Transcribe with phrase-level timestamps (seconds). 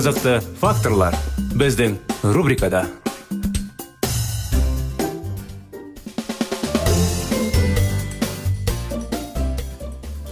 [0.00, 1.12] Қызықты факторлар
[1.60, 1.98] біздің
[2.32, 2.86] рубрикада.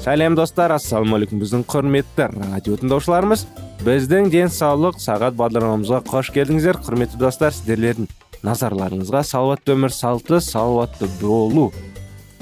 [0.00, 0.72] Сәлем достар.
[0.72, 3.44] Ассалаумағалейкум біздің құрметті радио тыңдаушыларымыз
[3.84, 6.80] біздің денсаулық сағат бағдарламамызға қош келдіңіздер.
[6.88, 8.08] Құрметті достар сіздерлердің
[8.48, 11.75] назарларыңызға салауатты өмір салты салауатты болу.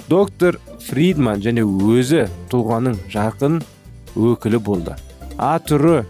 [0.06, 3.64] Доктор фридман және өзі тұлғаның жарқын
[4.14, 4.94] өкілі болды.
[5.42, 6.05] А түрі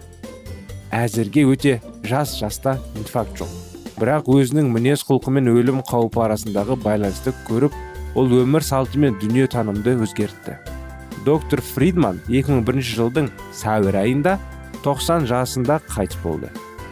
[0.95, 3.51] әзірге өте жас жаста инфаркт жоқ.
[3.97, 7.75] Бірақ өзінің мінез құлқы мен өлім қаупі арасындағы байланысты көріп
[8.17, 10.59] ол өмір салты мен дүние танымды өзгертті.
[11.25, 14.37] Доктор фридман 2001 жылдың сәуір айында
[14.85, 16.51] 90 жасында қайтыс болды.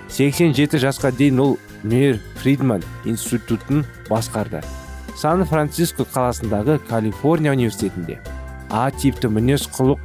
[0.09, 4.65] 87 жасқа дейін ол мейр фридман институтын басқарды.
[5.17, 8.19] Сан франциско қаласындағы калифорния университетінде
[8.71, 10.01] а типті мінез құлық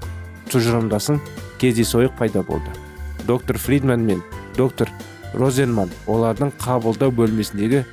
[0.52, 1.18] тұжырымдасын
[1.62, 2.79] кездейсойық пайда болды.
[3.30, 4.24] Доктор фридман мен
[4.58, 4.90] доктор
[5.38, 7.84] розенман олардың қабылдау бөлмесіндегі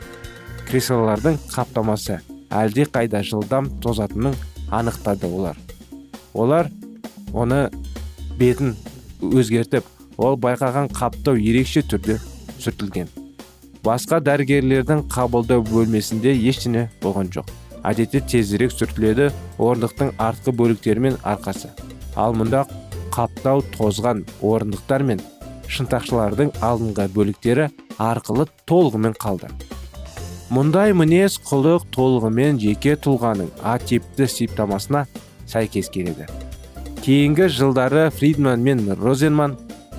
[0.70, 4.32] креслолардың қаптамасы әлде қайда жылдам тозатынын
[4.72, 5.58] анықтады олар.
[6.32, 6.70] Олар
[7.34, 7.68] оны
[8.40, 8.72] бетін
[9.20, 9.84] өзгертіп
[10.16, 12.16] ол байқаған қаптау ерекше түрде
[12.56, 13.12] сүртілген.
[13.84, 17.52] Басқа дәрігерлердің қабылдау бөлмесінде ештеңе болған жоқ.
[17.84, 21.74] Әдетте тезірек сүртіледі орындықтың артқы бөліктерімен арқасы.
[22.16, 22.64] Ал мұнда
[23.14, 25.22] қаптау тозған орындықтар мен
[25.68, 27.68] шынтақшылардың алдыңғы бөліктері
[27.98, 29.50] арқылы толығымен қалды.
[30.54, 35.06] Мұндай мінез құлық толығымен жеке тұлғаның а типті симптомасына
[35.50, 36.28] сәйкес келеді
[37.06, 39.52] кейінгі жылдары фридман мен розенман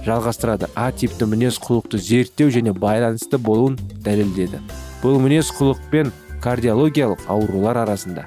[0.03, 0.67] жалғастырады.
[0.75, 4.59] А типті мінез құлықты зерттеу және байланысты болуын дәлелдеді.
[4.99, 6.11] Бұл мінез құлық пен
[6.43, 8.25] кардиологиялық аурулар арасында.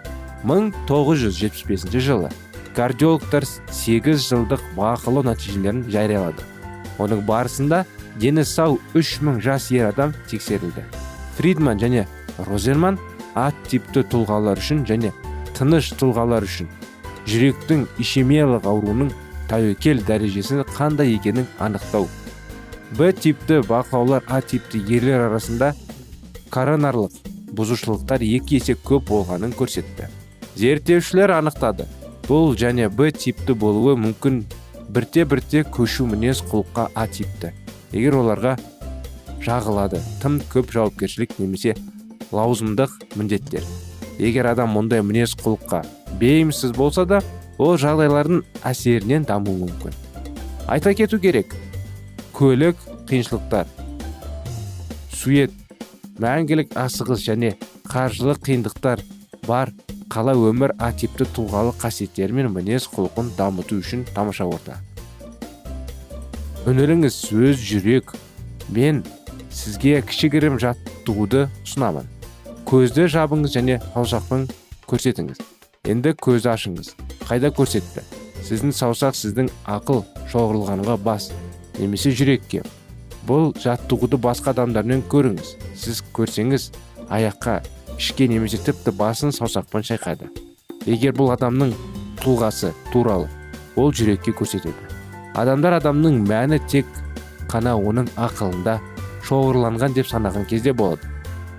[0.49, 2.31] 1975 жылы
[2.77, 6.45] кардиологтар 8 жылдық бақылау нәтижелерін жариялады.
[7.01, 7.85] Оның барысында
[8.21, 10.85] дені сау 3000 жас ер адам тексерілді.
[11.37, 12.07] Фридман және
[12.39, 12.99] розенман
[13.35, 15.13] а типті тұлғалар үшін және
[15.57, 16.69] тыныш тұлғалар үшін.
[17.31, 19.13] Жүректің ишемиялық ауруының
[19.51, 22.09] тәуекел дәрежесі қандай екенін анықтау.
[22.99, 25.75] Б типті бақылаулар а типті ерлер арасында
[26.51, 27.15] коронарлық
[27.55, 30.11] бұзушылықтар екі есе көп болғанын көрсетті.
[30.57, 31.87] Зерттеушілер анықтады.
[32.27, 34.45] Бұл және б типті болуы мүмкін.
[34.91, 37.53] Бірте бірте көшу мінез құлыққа а типті
[37.93, 38.57] егер оларға
[39.45, 41.77] жағылады тым көп жауапкершілік немесе
[42.33, 43.65] лауазымдық міндеттер.
[44.19, 45.85] Егер адам мұндай мінез құлыққа
[46.21, 47.23] бейімсіз болса да
[47.59, 49.95] ол жағдайлардың әсерінен дамуы мүмкін.
[50.67, 51.55] Айта кету керек
[52.35, 53.71] көлік қиыншылықтар
[55.21, 55.53] сует
[56.21, 57.55] мәңгілік асығыс және
[57.91, 59.03] қаржылық қиындықтар
[59.47, 59.73] бар.
[60.11, 64.81] Қала өмір атипті тұлғалық қасиеттері мен мінез құлқын дамыту үшін тамаша орта.
[66.67, 68.17] Өнеріңіз сөз жүрек
[68.75, 69.05] мен
[69.55, 72.11] сізге кішігірім жаттығуды ұсынамын.
[72.67, 74.49] Көзді жабыңыз және саусақпен
[74.91, 75.39] көрсетіңіз.
[75.91, 76.93] Енді көзді ашыңыз.
[77.29, 78.03] Қайда көрсетті?
[78.45, 80.03] Сіздің саусақ сіздің ақыл
[80.33, 81.31] шоғырланға бас
[81.79, 82.65] немесе жүрекке.
[83.29, 85.55] Бұл жаттығуды басқа адамдармен көріңіз.
[85.79, 86.73] Сіз көрсеңіз
[87.09, 87.61] аяққа
[88.01, 90.31] ішке немесе тіпті басын саусақпен шайқайды.
[90.89, 91.75] Егер бұл адамның
[92.23, 93.29] тұлғасы туралы
[93.77, 94.89] ол жүрекке көрсетеді.
[95.37, 96.89] Адамдар адамның мәні тек
[97.53, 98.79] қана оның ақылында
[99.29, 101.05] шоғырланған деп санаған кезде болады.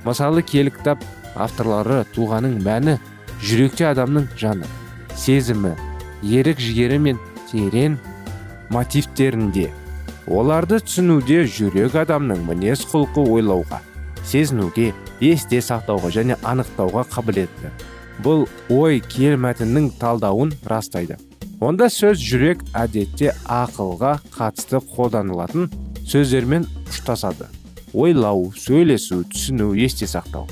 [0.03, 1.05] Мысалы киелі кітап
[1.37, 2.97] авторлары тұлғаның мәні
[3.45, 4.65] жүректе адамның жаны
[5.13, 5.75] сезімі
[6.25, 7.21] ерік жігері мен
[7.51, 7.99] терең
[8.73, 9.69] мотивтерінде.
[10.25, 13.83] Оларды түсінуде жүрек адамның мінез құлқы ойлауға
[14.25, 14.91] сезінуге
[15.21, 17.71] есте сақтауға және анықтауға қабілетті.
[18.25, 21.17] Бұл ой киелі мәтіннің талдауын растайды.
[21.61, 25.69] Онда сөз жүрек әдетте ақылға қатысты қолданылатын
[26.09, 27.47] сөздермен ұштасады.
[27.93, 30.47] Ойлау сөйлесу түсіну есте сақтау.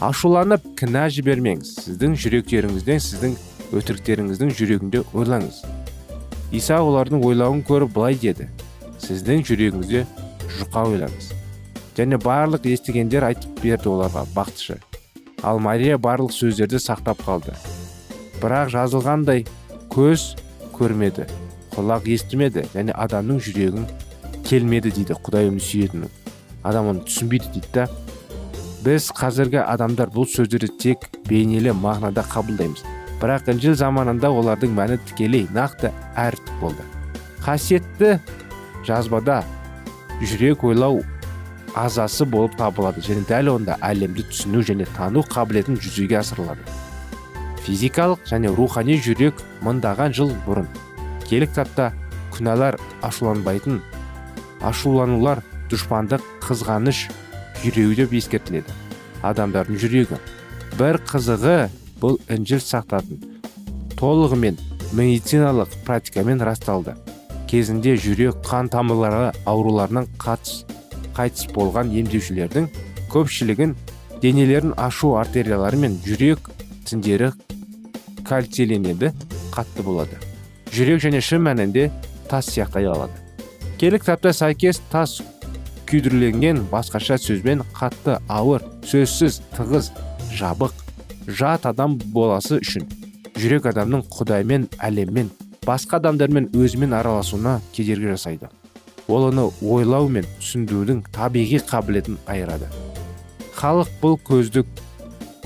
[0.00, 1.76] Ашуланып кінә жібермеңіз.
[1.84, 3.38] Сіздің жүректеріңізден сіздің
[3.76, 5.62] өтіріктеріңіздің жүрегінде ойлаңыз.
[6.54, 8.48] Иса олардың ойлауын көріп былай деді.
[9.04, 10.06] Сіздің жүрегіңізде
[10.58, 11.32] жұқа ойлаңыз.
[11.96, 14.80] Және барлық естігендер айтып берді оларға бақтышы
[15.44, 17.52] ал мария барлық сөздерді сақтап қалды.
[18.40, 19.44] Бірақ жазылғандай
[19.92, 20.34] көз
[20.74, 21.28] көрмеді
[21.74, 23.86] құлақ естімеді және адамның жүрегін
[24.48, 26.08] келмеді дейді құдай сүйетін
[26.64, 27.86] адам оны түсінбейді дейді да.
[28.84, 32.84] Біз қазіргі адамдар бұл сөздерді тек бейнелі мағынада қабылдаймыз.
[33.20, 36.84] Бірақ інжіл заманында олардың мәні тікелей нақты әртіп болды.
[37.44, 38.18] Қасиетті
[38.84, 39.42] жазбада
[40.20, 41.00] жүрек ойлау
[41.74, 46.62] азасы болып табылады және дәл онда әлемді түсіну және тану қабілетін жүзеге асырылады.
[47.64, 50.68] Физикалық және рухани жүрек мыңдаған жыл бұрын
[51.24, 51.92] киелі кітапта
[52.34, 53.80] күнәлар ашуланбайтын
[54.64, 55.42] ашуланулар
[55.72, 57.06] дұшпандық қызғаныш
[57.64, 58.74] жүрегі деп ескертіледі.
[59.24, 60.20] Адамдардың жүрегі
[60.78, 61.56] бір қызығы
[62.02, 63.22] бұл інжіл сақтатын
[63.96, 64.58] толығымен
[64.92, 66.94] медициналық практикамен расталды.
[67.48, 70.64] Кезінде жүрек қан тамырлары ауруларынан қатыс,
[71.16, 72.68] қайтыс болған емдеушілердің
[73.12, 73.74] көпшілігін
[74.22, 76.50] денелерін ашу артериялары мен жүрек
[76.88, 77.32] тіндері
[78.28, 79.12] кальцийленеді
[79.54, 80.18] қатты болады.
[80.74, 81.90] Жүрек және шын мәнінде
[82.30, 83.14] тас сияқты алады.
[83.78, 85.20] Келі кітапта сәйкес тас
[85.90, 89.92] күйдірленген басқаша сөзбен қатты ауыр сөзсіз тығыз
[90.34, 90.72] жабық
[91.28, 92.88] жат адам боласы үшін
[93.38, 95.30] жүрек адамның құдаймен әлеммен
[95.66, 98.48] басқа адамдармен өзімен араласуына кедергі жасайды.
[99.08, 102.68] Ол оны ойлау мен түсіндірудің табиғи қабілетін айырады.
[103.54, 104.68] Халық бұл көздік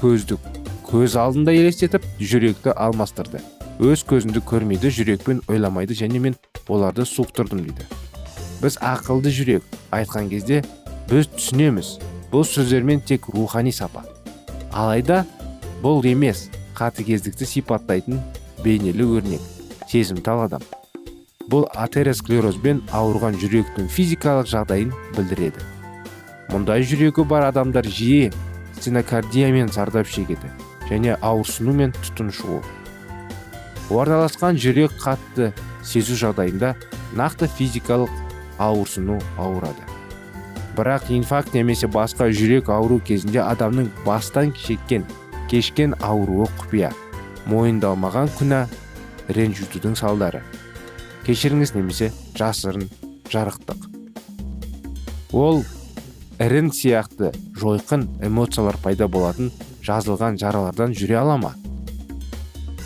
[0.00, 0.42] көздік
[0.88, 3.42] көз алдында елестетіп жүректі алмастырды.
[3.78, 6.36] Өз көзімді көрмейді жүрекпен ойламайды және мен
[6.68, 7.86] оларды суықтырдым дейді.
[8.62, 10.62] Біз ақылды жүрек айтқан кезде
[11.10, 11.98] біз түсінеміз
[12.32, 14.02] бұл сөздермен тек рухани сапа.
[14.72, 15.24] Алайда
[15.82, 18.20] бұл емес қатыгездікті сипаттайтын
[18.64, 19.40] бейнелі өрнек
[19.88, 20.62] сезімтал адам.
[21.48, 25.64] Бұл атеросклерозбен ауырған жүректің физикалық жағдайын білдіреді.
[26.52, 28.30] Мұндай жүрегі бар адамдар жиі
[28.78, 30.50] стенокардиямен зардап шегеді
[30.88, 32.60] және ауырсыну мен түтін шығу.
[33.88, 35.52] Орналасқан жүрек қатты
[35.84, 36.74] сезу жағдайында
[37.16, 38.12] нақты физикалық
[38.60, 39.84] ауырсыну ауырады.
[40.76, 45.06] Бірақ инфаркт немесе басқа жүрек ауру кезінде адамның бастан шеккен
[45.50, 46.92] кешкен ауруы құпия
[47.48, 48.66] мойындалмаған күнә
[49.32, 50.42] ренжітудің салдары.
[51.28, 52.06] Кешіріңіз немесе
[52.38, 52.86] жасырын
[53.28, 53.82] жарықтық.
[55.36, 55.60] Ол
[56.40, 59.50] ірін сияқты жойқын эмоциялар пайда болатын
[59.84, 61.52] жазылған жаралардан жүре ала ма?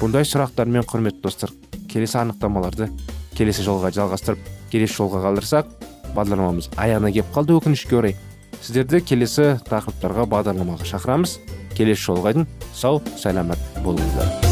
[0.00, 1.54] Бұндай сұрақтармен құрметті достар
[1.86, 2.90] келесі анықтамаларды
[3.38, 5.70] келесі жолға жалғастырып келесі жолға қалдырсақ
[6.16, 8.16] бағдарламамыз аяғына кеп қалды өкінішке орай.
[8.58, 11.38] Сіздерді келесі тақырыптарға бағдарламаға шақырамыз.
[11.78, 14.51] Келесі жолға дейін сау саламат болыңыздар.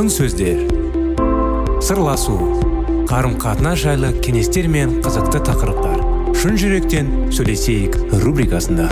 [0.00, 0.60] Алтын сөздер.
[1.84, 2.32] Сырласу
[3.04, 5.98] қарым қатынас жайлы кеңестер мен қызықты тақырыптар.
[6.40, 8.86] Шын жүректен сөйлесейік рубрикасында.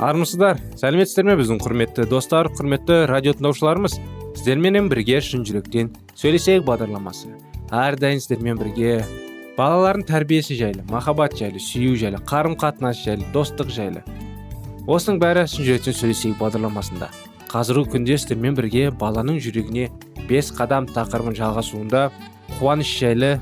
[0.00, 3.98] Армысыздар сәлеметсіздер ме біздің құрметті достар құрметті радио тыңдаушыларымыз?
[4.38, 7.34] Сіздерменен бірге шын жүректен сөйлесейік бағдарламасы.
[7.68, 9.02] Әрдайым сіздермен бірге
[9.56, 14.02] балалардың тәрбиесі жайлы махаббат жайлы сүю жайлы қарым қатынас жайлы достық жайлы.
[14.88, 17.10] Осының бәрі шын жүректен сөйлесейік бағдарламасында.
[17.52, 19.90] Қазіргі күнде сіздермен бірге баланың жүрегіне
[20.28, 22.06] бес қадам тақырыбын жалғасуында
[22.58, 23.34] қуаныш жайлы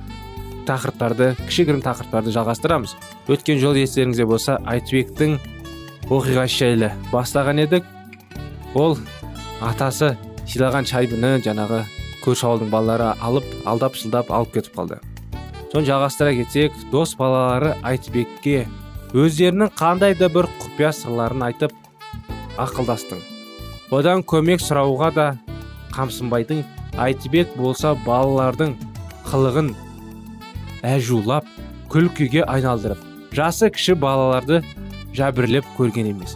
[0.66, 2.96] тақырыптарды кішігірім тақырыптарды жалғастырамыз.
[3.30, 5.38] Өткен жолы естеріңізде болса айтбектің
[6.10, 7.86] оқиғасы жайлы бастаған едік.
[8.74, 8.98] Ол
[9.62, 11.84] атасы сыйлаған шайбыны жаңағы
[12.24, 15.00] көрші ауылдың балалары алып алдап шылдап алып кетіп қалды.
[15.70, 18.64] Соны жалғастыра кетсек дос балалары айтбекке
[19.14, 21.74] өздерінің қандай да бір құпия сырларын айтып
[22.58, 23.20] ақылдастың.
[23.94, 25.26] Одан көмек сұрауға да
[25.94, 26.64] қамсынбайтын
[26.98, 28.74] айтбек болса балалардың
[29.30, 29.70] қылығын
[30.90, 31.46] әжулап
[31.90, 34.64] күлкіге айналдырып жасы кіші балаларды
[35.14, 36.34] жәбірлеп көрген емес.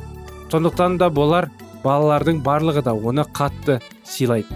[0.50, 1.48] Сондықтан да болар
[1.82, 4.54] балалардың барлығы да оны қатты сыйлайды.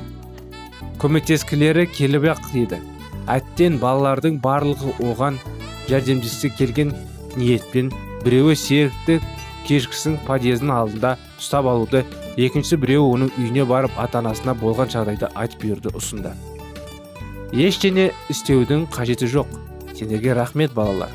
[1.02, 2.78] Көмектескілері келіп ақ дейді
[3.34, 5.38] әттен балалардың барлығы оған
[5.88, 6.92] жәрдемдескі келген
[7.36, 7.92] ниетпен
[8.24, 9.18] біреуі серікті
[9.68, 12.04] кешкісін подъездің алдында ұстап алуды
[12.36, 16.32] екінші біреуі оның үйіне барып ата анасына болған жағдайды айтып беруді ұсынды.
[17.52, 19.52] Ештеңе істеудің қажеті жоқ.
[19.96, 21.12] Сендерге рахмет балалар.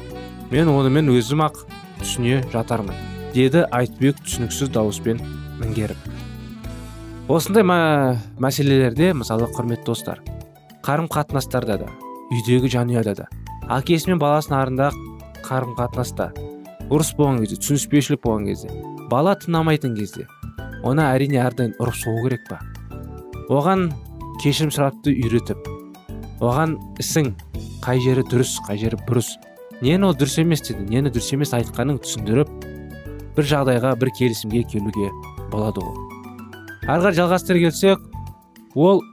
[0.51, 1.63] Мен онымен өзім ақ
[2.03, 2.97] түсіне жатармын
[3.33, 5.21] деді айтбек түсініксіз дауыспен
[5.61, 10.21] міңгеріп осындай мәселелерде мысалы құрметті достар
[10.85, 11.89] қарым қатынастарда да
[12.33, 13.27] үйдегі жанұяда да
[13.77, 16.31] әкесі мен баласының арасындағы қарым қатынаста
[16.89, 18.73] ұрыс болған кезде түсініспеушілік болған кезде
[19.11, 20.27] бала тыңдамайтын кезде
[20.83, 22.59] оны әрине әрдайым ұрып соғу керек па?
[23.53, 23.89] Оған
[24.41, 25.67] кешірім сұратуды үйретіп
[26.43, 27.33] оған ісің
[27.83, 29.33] қай жері дұрыс қай жері бұрыс
[29.83, 32.51] нені ол дұрыс емес деді нені дұрыс емес айтқанын түсіндіріп
[33.37, 35.11] бір жағдайға бір келісімге келуге
[35.51, 35.95] болады ғой
[36.87, 38.03] ары қарай жалғастыра келсек
[38.75, 39.03] ол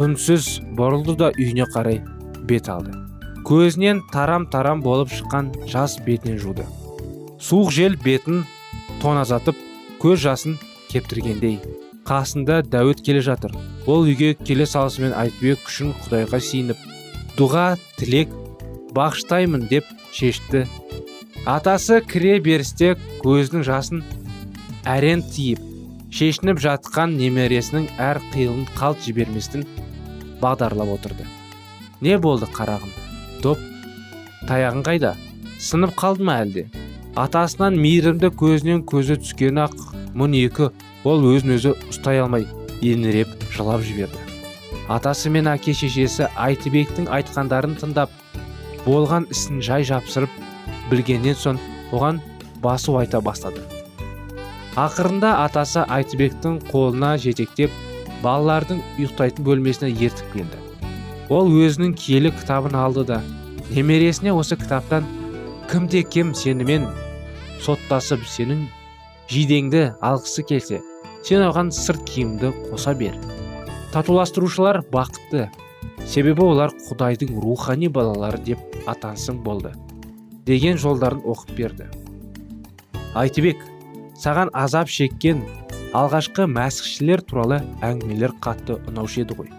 [0.00, 2.00] үнсіз бұрылды да үйіне қарай
[2.48, 2.94] бет алды.
[3.48, 6.66] Көзінен тарам тарам болып шыққан жас бетінен жуды.
[7.40, 8.42] Суық жел бетін
[9.02, 9.56] тоназатып
[10.02, 10.58] көз жасын
[10.90, 11.60] кептіргендей.
[12.08, 13.52] Қасында дәуіт келе жатыр.
[13.86, 16.84] Ол үйге келе салысымен айтбек күшін құдайға сиініп
[17.38, 17.66] дұға
[18.00, 18.32] тілек
[18.96, 20.64] бағыштаймын деп шешті.
[21.46, 24.04] Атасы кіре берісте көзінің жасын
[24.88, 25.62] әрен тиіп
[26.10, 29.66] шешініп жатқан немересінің әр қиылын қалт жіберместін
[30.42, 31.28] бағдарлап отырды.
[32.00, 32.92] Не болды қарағым?
[33.42, 33.58] Доп
[34.48, 35.14] таяғын қайда?
[35.58, 36.68] Сынып қалды ма әлде?
[37.18, 39.74] Атасынан мейірімді көзінен көзі түскен ақ
[40.18, 40.68] мұн екі
[41.08, 42.46] ол өзін өзі ұстай алмай
[42.78, 44.20] еңіреп жылап жіберді.
[44.88, 48.14] Атасы мен әке шешесі айтыбектің айтқандарын тыңдап
[48.86, 50.30] болған ісін жай жапсырып
[50.92, 51.58] білгеннен соң
[51.90, 52.22] оған
[52.62, 53.64] басу айта бастады.
[54.78, 57.74] Ақырында атасы айтыбектің қолына жетектеп
[58.22, 60.67] балалардың ұйықтайтын бөлмесіне ертіп келді.
[61.28, 63.22] Ол өзінің киелі кітабын алды да
[63.70, 65.06] немересіне осы кітаптан
[65.70, 66.88] кімде кем сенімен
[67.64, 68.66] соттасып сенің
[69.32, 70.80] жидеңді алғысы келсе
[71.26, 73.18] сен оған сырт киімді қоса бер
[73.92, 75.48] татуластырушылар бақытты.
[76.08, 79.74] Себебі олар құдайдың рухани балалары деп атансың болды
[80.48, 81.88] деген жолдарын оқып берді.
[83.18, 83.60] Айтыбек
[84.16, 85.42] саған азап шеккен
[85.92, 89.52] алғашқы мәсіхшілер туралы әңгімелер қатты ұнаушы еді ғой.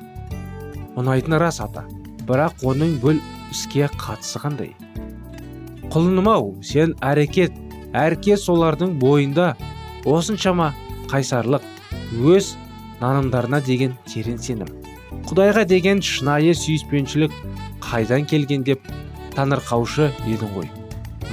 [1.00, 1.88] Ұнайтыны рас ата.
[2.27, 4.75] Бірақ оның бұл іске қатысы қандай
[5.89, 7.56] құлыным ау сен әрекет
[7.98, 9.56] әркез солардың бойында
[10.06, 10.70] осыншама
[11.10, 11.65] қайсарлық
[12.36, 12.51] өз
[13.00, 14.70] нанымдарына деген терең сенім.
[15.29, 17.34] Құдайға деген шынайы сүйіспеншілік
[17.88, 18.86] қайдан келген деп
[19.34, 20.70] таңырқаушы едің ғой.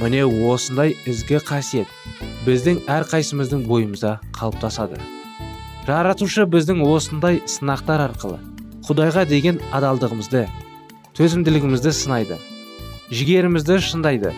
[0.00, 1.92] Міне осындай ізгі қасиет
[2.48, 5.00] біздің әрқайсымыздың бойымызда қалыптасады.
[5.86, 8.40] Жаратушы біздің осындай сынақтар арқылы
[8.86, 10.44] құдайға деген адалдығымызды
[11.18, 12.36] төзімділігімізді сынайды.
[13.10, 14.30] Жігерімізді шыңдайды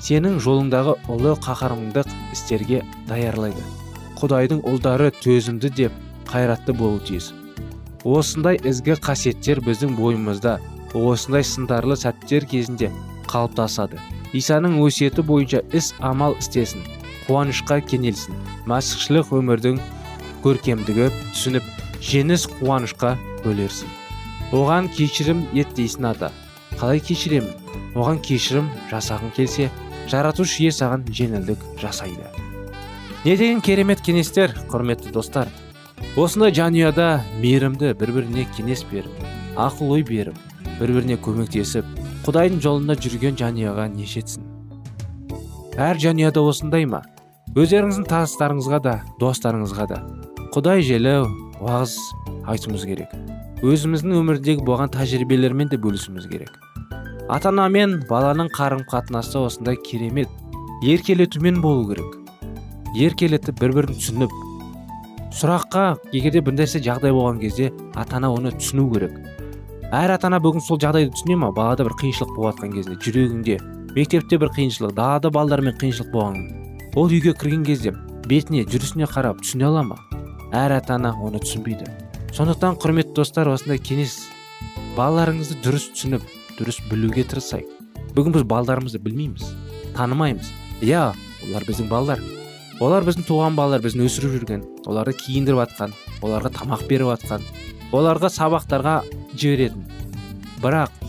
[0.00, 2.80] сенің жолыңдағы ұлы қаһармандық істерге
[3.10, 3.60] даярлайды.
[4.16, 5.98] Құдайдың ұлдары төзімді деп
[6.30, 7.32] қайратты болу тиіс.
[8.04, 10.56] Осындай ізгі қасиеттер біздің бойымызда
[10.96, 12.88] осындай сындарлы сәттер кезінде
[13.28, 14.00] қалыптасады.
[14.32, 16.80] Исаның өсиеті бойынша іс амал істесін
[17.26, 18.40] қуанышқа кенелсін.
[18.66, 19.78] Мәсіхшілік өмірдің
[20.42, 21.68] көркемдігі түсініп
[22.00, 23.90] жеңіс қуанышқа бөлерсің.
[24.52, 26.30] Оған кешірім ет дейсің ата.
[26.78, 27.52] Қалай кешіремін
[27.94, 29.68] оған кешірім жасағың келсе
[30.10, 32.26] жаратушы ие саған жеңілдік жасайды.
[33.24, 35.48] Не деген керемет кеңестер құрметті достар?
[36.16, 39.22] Осындай жанұяда мейірімді бір біріне кеңес беріп
[39.56, 40.38] ақыл ой беріп
[40.80, 41.86] бір біріне көмектесіп
[42.26, 44.48] құдайдың жолында жүрген жанұяға не жетсін?
[45.78, 47.04] Әр жанұяда осындай ма?
[47.52, 50.00] Өздеріңіздің таныстарыңызға да достарыңызға да.
[50.52, 51.20] Құдай желі
[51.60, 51.96] уағыз
[52.48, 53.31] айтуымыз керек.
[53.62, 56.56] Өзіміздің өмірдегі болған тәжірибелермен де бөлісуіміз керек.
[57.30, 60.28] Ата ана мен баланың қарым қатынасы осындай керемет
[60.82, 62.16] еркелетумен болу керек.
[62.98, 64.34] Еркелетіп бір бірін түсініп
[65.38, 69.14] сұраққа егер де бір нәрсе жағдай болған кезде ата ана оны түсіну керек.
[69.94, 73.58] Әр ата ана бүгін сол жағдайды түсіне ма балада бір қиыншылық болып жатқан кезде жүрегінде
[73.94, 77.94] мектепте бір қиыншылық далада балдармен қиыншылық болған ол үйге кірген кезде
[78.26, 80.02] бетіне жүрісіне қарап түсіне ала ма?
[80.52, 82.11] Әр ата ана оны түсінбейді.
[82.32, 84.14] Сондықтан құрметті достар осындай кеңес
[84.96, 86.22] балаларыңызды дұрыс түсініп
[86.56, 87.68] дұрыс білуге тырысайық.
[88.16, 89.50] Бүгін біз балдарымызды білмейміз
[89.98, 90.48] танымаймыз.
[90.80, 91.10] Иә
[91.44, 92.22] олар біздің балалар
[92.80, 94.64] олар біздің туған балалар біздің өсіріп жүрген.
[94.88, 95.92] Оларды киіндіріп жатқан
[96.24, 97.44] оларға тамақ беріп жатқан
[97.92, 98.96] оларға сабақтарға
[99.36, 99.84] жіберетін.
[100.64, 101.04] Бірақ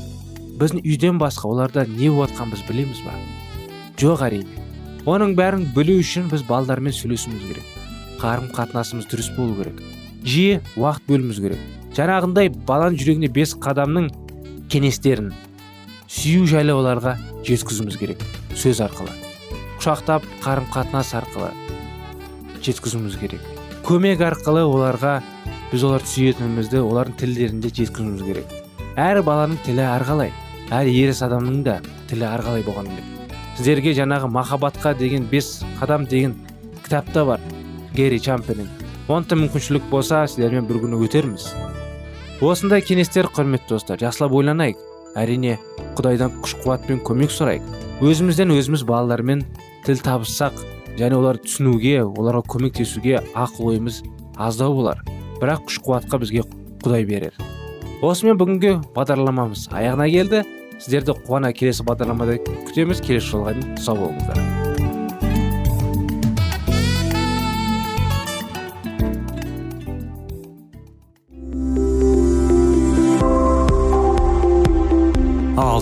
[0.59, 3.15] біздің үйден басқа оларда не болып жатқанын біз білеміз ба?
[3.95, 4.59] Жоқ әрине.
[5.07, 7.75] Оның бәрін білу үшін біз балдармен сөйлесуіміз керек.
[8.19, 9.79] Қарым қатынасымыз дұрыс болу керек.
[10.23, 11.63] Жиі уақыт бөлуіміз керек.
[11.93, 14.09] Жаңағындай баланың жүрегіне бес қадамның
[14.71, 15.31] кеңестерін
[16.07, 18.23] сүю жайлы оларға жеткізуіміз керек.
[18.57, 19.13] Сөз арқылы
[19.77, 21.51] құшақтап қарым қатынас арқылы
[22.63, 23.41] жеткізуіміз керек.
[23.83, 25.17] Көмек арқылы оларға
[25.71, 28.53] біз оларды сүйетінімізді олардың тілдерінде жеткізуіміз керек.
[28.95, 30.31] Әр баланың тілі әрқалай
[30.73, 33.09] әр ерес адамның да тілі әрқалай керек.
[33.57, 36.35] Сіздерге жаңағы махаббатқа деген бес қадам деген
[36.85, 37.39] кітапта бар.
[37.93, 41.49] Герри чампенің онты мүмкіншілік болса сіздермен бір күні өтерміз
[42.43, 44.79] осындай кеңестер құрметті достар жақсылап ойланайық
[45.19, 45.57] әрине
[45.97, 49.43] құдайдан күш қуат пен көмек сұрайық өзімізден өзіміз балалармен
[49.83, 50.55] тіл табыссақ
[50.95, 53.99] және оларды түсінуге оларға көмектесуге ақыл ойымыз
[54.39, 55.03] аздау болар
[55.41, 56.47] бірақ күш қуатқа бізге
[56.85, 57.35] құдай берер
[58.01, 60.43] осымен бүгінгі бағдарламамыз аяғына келді
[60.79, 64.52] сіздерді қуана келесі бағдарламада күтеміз келесі жолға дейін сау болыңыздар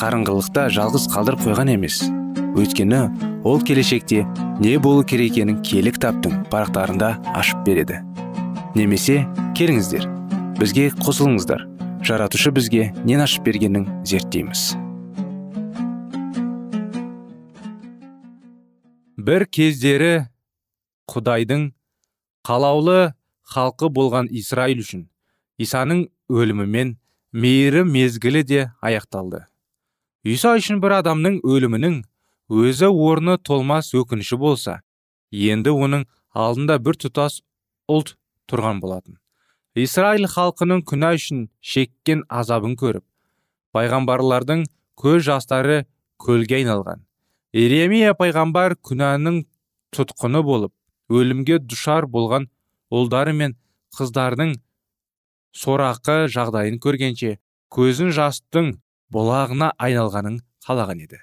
[0.00, 2.00] қарыңғылықта жалғыз қалдырып қойған емес.
[2.56, 3.00] Өйткені
[3.44, 4.22] ол келешекте
[4.60, 8.00] не болу керек екенін кітаптың парақтарында ашып береді.
[8.74, 9.26] Немесе
[9.58, 10.06] келіңіздер
[10.56, 11.66] бізге қосылыңыздар.
[12.00, 14.72] Жаратушы бізге нен ашып бергенін зерттейміз.
[19.20, 20.30] Бір кездері
[21.12, 21.68] құдайдың
[22.48, 23.12] қалаулы
[23.52, 25.04] халқы болған израиль үшін
[25.60, 26.96] исаның өлімімен
[27.36, 29.49] мейірім мезгілі де аяқталды.
[30.24, 32.00] Иса үшін бір адамның өлімінің
[32.50, 34.80] өзі орны толмас өкініші болса
[35.30, 37.40] енді оның алдында бір тұтас
[37.88, 38.16] ұлт
[38.50, 39.16] тұрған болатын.
[39.78, 43.04] Израиль халқының күнә үшін шеккен азабын көріп
[43.72, 44.66] пайғамбарлардың
[44.98, 45.84] көз жастары
[46.20, 47.06] көлге айналған.
[47.54, 49.44] Иеремия пайғамбар күнәнің
[49.94, 50.74] тұтқыны болып
[51.08, 52.50] өлімге душар болған
[52.90, 53.56] ұлдары мен
[53.96, 54.56] қыздардың
[55.56, 57.38] сорақы жағдайын көргенше
[57.74, 58.74] көзін жастың
[59.14, 61.20] бұлағына айналғанын қалаған еді.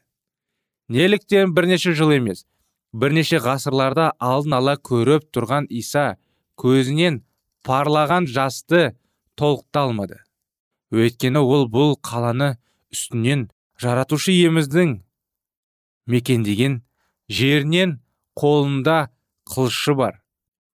[0.89, 2.45] Неліктен бірнеше жыл емес
[2.93, 6.15] бірнеше ғасырларда алдын ала көріп тұрған иса
[6.60, 7.21] көзінен
[7.67, 8.95] парлаған жасты
[9.36, 10.21] толықта алмады
[10.91, 12.56] өйткені ол бұл қаланы
[12.93, 13.47] үстінен
[13.82, 14.97] жаратушы иеміздің
[16.08, 16.82] мекендеген
[17.30, 18.00] жерінен
[18.39, 19.10] қолында
[19.47, 20.21] қылышы бар.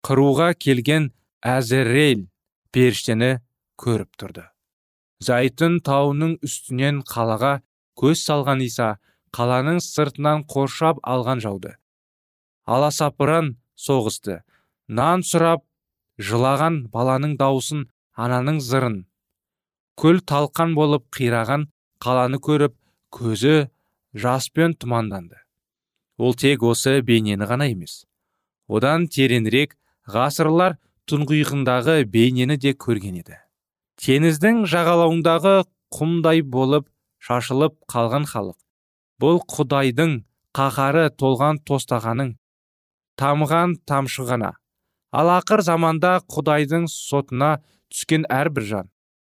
[0.02, 1.10] Қыруға келген
[1.44, 2.26] әзірейл
[2.74, 3.38] періштені
[3.78, 4.49] көріп тұрды.
[5.20, 7.60] Зайтын тауының үстінен қалаға
[8.00, 8.96] көз салған иса
[9.36, 11.76] қаланың сыртынан қоршап алған жауды.
[12.66, 14.40] Аласапыран соғысты.
[14.88, 15.62] Нан сұрап
[16.18, 18.96] жылаған баланың даусын ананың зырын.
[20.00, 21.68] Күл талқан болып қираған
[22.02, 22.74] қаланы көріп
[23.12, 23.68] көзі
[24.14, 25.36] жаспен тұманданды.
[26.18, 28.04] Ол тек осы бейнені ғана емес.
[28.68, 29.76] Одан тереңірек
[30.08, 30.78] ғасырлар
[31.10, 33.38] тұңғиығындағы бейнені де көрген еді.
[34.04, 35.54] Теңіздің жағалауындағы
[35.96, 36.88] құмдай болып
[37.20, 38.56] шашылып қалған халық.
[39.20, 40.22] Бұл құдайдың
[40.56, 42.36] қаһары толған тостағаның
[43.20, 44.54] тамған тамшы ғана.
[45.12, 47.58] Ал ақыр заманда құдайдың сотына
[47.92, 48.90] түскен әрбір жан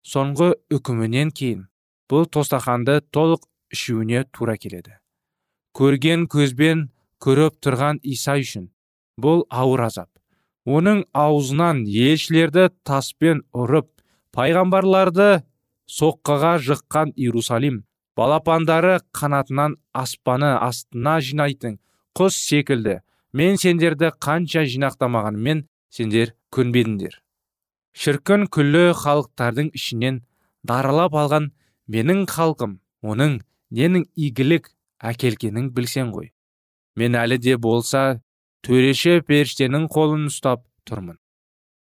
[0.08, 1.65] соңғы үкімінен кейін
[2.12, 4.99] бұл тостақанды толық ішуіне тура келеді.
[5.73, 6.89] Көрген көзбен
[7.23, 8.69] көріп тұрған иса үшін
[9.19, 10.10] бұл ауыр азап.
[10.65, 13.89] Оның аузынан елшілерді таспен ұрып
[14.34, 15.43] пайғамбарларды
[15.89, 17.84] соққыға жыққан иерусалим
[18.17, 21.80] балапандары қанатынан аспаны астына жинайтын
[22.17, 23.02] құс секілді.
[23.34, 27.17] Мен сендерді қанша жинақтамағанмен сендер көнбедіңдер.
[27.93, 30.22] Шіркін күллі халықтардың ішінен
[30.65, 31.50] даралап алған
[31.89, 33.39] менің халқым оның
[33.74, 34.69] ненің игілік
[35.02, 36.32] әкелгенін білсең ғой.
[36.96, 38.22] Мен әлі де болса
[38.65, 41.17] төреші періштенің қолын ұстап тұрмын.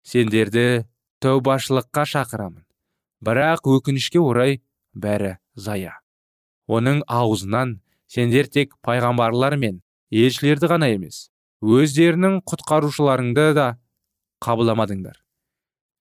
[0.06, 0.86] Сендерді
[1.24, 2.66] тәубашылыққа шақырамын.
[3.24, 4.62] Бірақ өкінішке орай
[4.94, 6.00] бәрі зая.
[6.68, 11.30] Оның аузынан сендер тек пайғамбарлар мен елшілерді ғана емес
[11.62, 13.68] өздерінің құтқарушыларыңды да
[14.46, 15.18] қабылдамадыңдар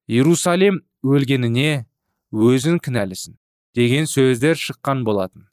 [0.08, 1.84] иерусалим өлгеніне
[2.32, 3.34] өзін кінәлісің
[3.76, 5.48] деген сөздер шыққан болатын.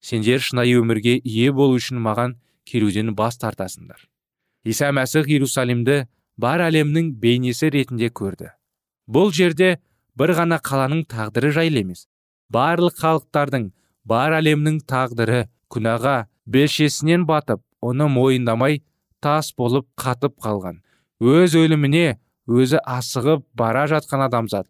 [0.00, 4.00] Сендер шынайы өмірге ие болу үшін маған келуден бас тартасыңдар.
[4.64, 6.06] Иса мәсіх иерусалимді
[6.38, 8.52] бар әлемнің бейнесі ретінде көрді.
[9.08, 9.78] Бұл жерде
[10.18, 12.06] бір ғана қаланың тағдыры жайлы емес.
[12.52, 13.70] Барлық халықтардың
[14.08, 18.82] бар әлемнің тағдыры күнәға белшесінен батып оны мойындамай
[19.20, 20.80] тас болып қатып қалған.
[21.20, 22.18] Өз өліміне
[22.48, 24.68] өзі асығып бара жатқан адамзат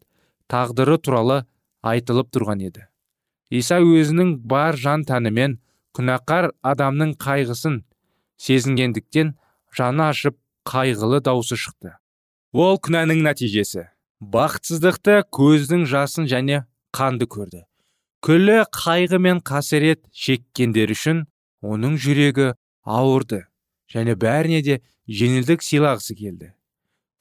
[0.50, 1.42] тағдыры туралы
[1.82, 2.86] айтылып тұрған еді.
[3.50, 5.58] Иса өзінің бар жан тәнімен
[5.96, 7.82] күнәқар адамның қайғысын
[8.38, 9.34] сезінгендіктен
[9.76, 10.36] жаны ашып
[10.68, 11.94] қайғылы даусы шықты.
[12.52, 13.88] Ол күнәнің нәтижесі.
[14.18, 17.64] Бақытсыздықты көздің жасын және қанды көрді.
[18.24, 21.26] Күллі қайғы мен қасірет шеккендер үшін
[21.62, 23.44] оның жүрегі ауырды
[23.92, 26.52] және бәріне де жеңілдік сыйлағысы келді.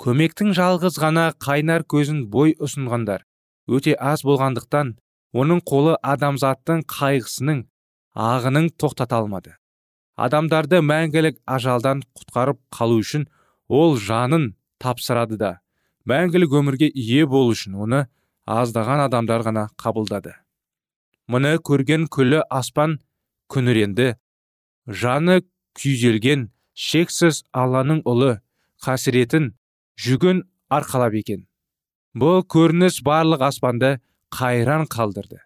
[0.02, 3.28] Көмектің жалғыз ғана қайнар көзін бой ұсынғандар
[3.70, 4.96] өте аз болғандықтан
[5.38, 7.64] оның қолы адамзаттың қайғысының
[8.18, 9.54] ағынын тоқтата алмады.
[10.18, 13.28] Адамдарды мәңгілік ажалдан құтқарып қалу үшін
[13.70, 15.60] ол жанын тапсырады да
[16.08, 18.06] мәңгілік өмірге ие болу үшін оны
[18.48, 20.34] аздаған адамдар ғана қабылдады.
[21.28, 23.00] Мұны көрген күлі аспан
[23.52, 24.14] күңіренді
[24.88, 25.42] жаны
[25.76, 26.48] күйзелген
[26.88, 28.38] шексіз алланың ұлы
[28.86, 29.52] қасіретін
[30.00, 31.44] жүгін арқалап екен.
[32.16, 33.98] Бұл көрініс барлық аспанды
[34.32, 35.44] қайран қалдырды.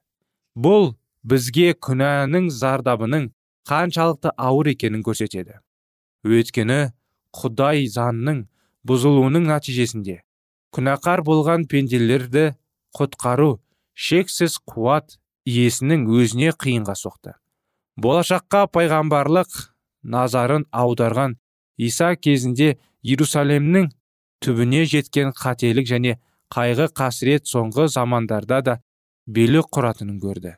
[0.54, 0.94] Бұл
[1.26, 3.32] бізге күнәнің зардабының
[3.68, 5.58] қаншалықты ауыр екенін көрсетеді.
[6.22, 6.92] Өйткені
[7.34, 8.46] құдай заңның
[8.86, 10.22] бұзылуының нәтижесінде
[10.76, 12.52] күнәқар болған пенделерді
[12.98, 13.60] құтқару
[13.96, 17.36] шексіз қуат иесінің өзіне қиынға соқты.
[18.00, 19.52] Болашаққа пайғамбарлық
[20.04, 21.36] назарын аударған
[21.78, 23.90] иса кезінде иерусалимнің
[24.42, 26.18] түбіне жеткен қателік және
[26.54, 28.78] қайғы қасірет соңғы замандарда да
[29.28, 30.56] билік құратынын көрді.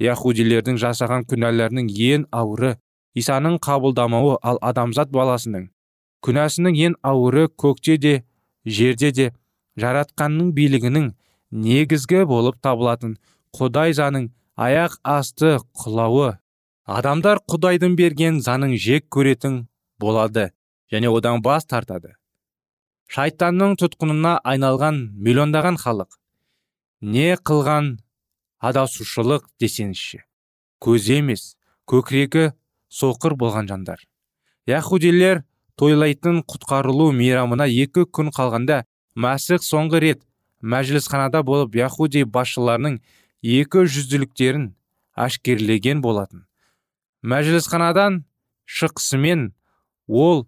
[0.00, 2.78] Яхудилердің жасаған күнәларының ең ауыры
[3.14, 5.68] исаның қабылдамауы ал адамзат баласының
[6.24, 8.14] күнәсінің ең ауыры көкте де
[8.64, 9.30] жерде де
[9.78, 11.10] жаратқанның билігінің
[11.50, 13.16] негізгі болып табылатын
[13.56, 16.30] құдай заның аяқ асты құлауы
[16.98, 19.66] адамдар құдайдың берген заңын жек көретін
[20.02, 20.50] болады
[20.90, 22.16] және одан бас тартады.
[23.10, 26.18] Шайтанның тұтқынына айналған миллиондаған халық
[27.00, 27.96] не қылған
[28.60, 30.22] адасушылық десеңізші
[30.84, 31.56] көзі емес
[31.90, 32.52] көкірегі
[32.90, 33.98] соқыр болған жандар.
[34.66, 35.44] Яхудилер
[35.80, 38.84] тойлайтын құтқарылу мейрамына екі күн қалғанда
[39.24, 40.22] мәсіх соңғы рет
[40.60, 43.00] мәжілісханада болып яхуди басшыларының
[43.42, 44.70] екі жүзділіктерін
[45.16, 46.46] ашкерлеген болатын.
[47.22, 48.24] Мәжілісханадан
[48.64, 49.50] шықсымен
[50.06, 50.46] ол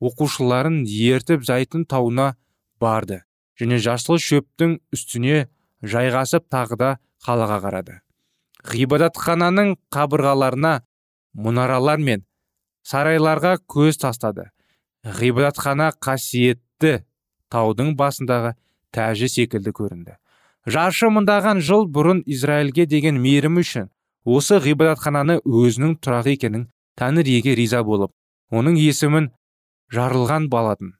[0.00, 2.34] оқушыларын ертіп зайтын тауына
[2.80, 3.22] барды
[3.60, 5.46] және жасыл шөптің үстіне
[5.82, 6.90] жайғасып тағы да
[7.24, 8.00] қалаға қарады.
[8.66, 10.80] Ғибадатхананың қабырғаларына
[11.36, 12.24] мұнаралар мен
[12.86, 14.50] сарайларға көз тастады.
[15.04, 17.04] Ғибадатхана қасиетті
[17.52, 18.54] таудың басындағы
[18.96, 20.18] тәжі секілді көрінді.
[20.66, 23.90] Жаршы мыңдаған жыл бұрын израильге деген мейірімі үшін
[24.26, 28.12] осы ғибадатхананы өзінің тұрағы екенін тәңір еге риза болып
[28.50, 29.30] оның есімін
[29.94, 30.96] жарылған балатын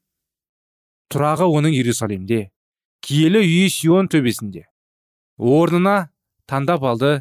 [1.13, 2.47] тұрағы оның иерусалимде
[3.07, 4.65] киелі үй сион төбесінде.
[5.39, 6.11] Орнына
[6.51, 7.13] таңдап алды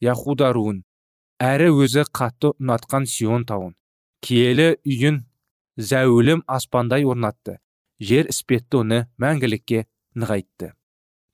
[0.00, 0.82] яхуда руын
[1.42, 3.74] әрі өзі қатты ұнатқан сион тауын.
[4.24, 5.24] Киелі үйін
[5.76, 7.58] зәулім аспандай орнатты.
[8.00, 9.84] Жер іспетті оны мәңгілікке
[10.18, 10.72] нығайтты.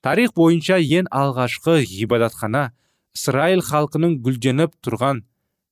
[0.01, 2.71] Тарих бойынша ең алғашқы ғибадатхана
[3.15, 5.23] ысырайыл халқының гүлденіп тұрған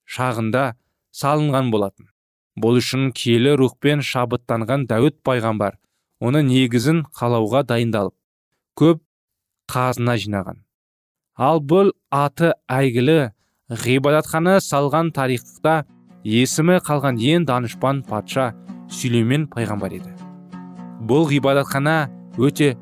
[0.06, 0.64] шағында
[1.16, 2.10] салынған болатын.
[2.60, 5.78] Бұл үшін киелі рухпен шабыттанған дәуіт пайғамбар
[6.20, 8.16] оны негізін қалауға дайындалып
[8.80, 9.02] көп
[9.72, 10.64] қазына жинаған.
[11.40, 13.32] Ал бұл аты әйгілі
[13.70, 15.84] ғибадатхана салған тарихта
[16.28, 18.52] есімі қалған ең данышпан патша
[18.92, 20.19] сүлеймен пайғамбар еді.
[21.00, 22.76] Бұл ғибадатхана өте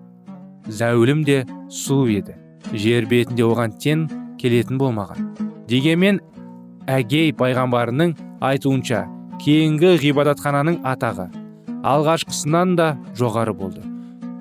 [0.68, 2.38] зәулім де сұлу еді.
[2.74, 4.08] Жер бетінде оған тең
[4.42, 5.30] келетін болмаған.
[5.70, 6.20] Дегенмен
[6.88, 9.06] әгей пайғамбарының айтуынша
[9.44, 11.30] кейінгі ғибадатхананың атағы
[11.88, 13.84] алғашқысынан да жоғары болды.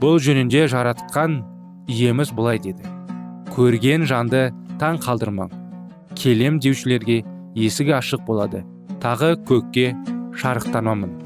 [0.00, 1.40] Бұл жөнінде жаратқан
[1.88, 2.88] иеміз былай деді.
[3.54, 5.52] Көрген жанды таң қалдырмаң.
[6.16, 7.22] Келем деушілерге
[7.54, 8.64] есігі ашық болады.
[9.00, 9.92] Тағы көкке
[10.36, 11.25] шарықтамамын